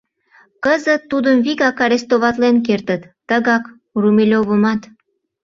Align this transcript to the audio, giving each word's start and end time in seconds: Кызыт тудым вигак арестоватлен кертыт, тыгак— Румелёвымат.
Кызыт 0.63 1.01
тудым 1.11 1.37
вигак 1.45 1.77
арестоватлен 1.85 2.55
кертыт, 2.67 3.01
тыгак— 3.27 3.63
Румелёвымат. 4.01 4.81